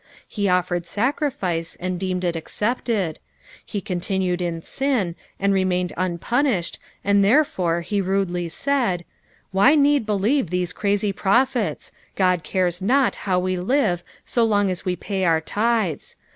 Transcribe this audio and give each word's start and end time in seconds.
He 0.27 0.47
offered 0.49 0.87
sacrifice, 0.87 1.77
and 1.79 1.99
deemed 1.99 2.23
it 2.23 2.35
accepted; 2.35 3.19
he 3.63 3.81
con 3.81 3.99
tinued 3.99 4.41
in 4.41 4.63
sin, 4.63 5.13
and 5.39 5.53
remained 5.53 5.93
unpunished, 5.95 6.79
and 7.03 7.23
therefore 7.23 7.85
be 7.87 8.01
rudely 8.01 8.49
said," 8.49 9.05
Why 9.51 9.75
need 9.75 10.07
believe 10.07 10.47
theao 10.47 10.73
crazy 10.73 11.13
prophets 11.13 11.91
1 12.13 12.13
God 12.15 12.43
cares 12.43 12.81
not 12.81 13.15
how 13.29 13.37
we 13.37 13.57
live 13.57 14.01
so 14.25 14.43
long 14.43 14.71
as 14.71 14.83
we 14.83 14.95
pay 14.95 15.21
onr 15.21 15.39
tithes. 15.45 16.15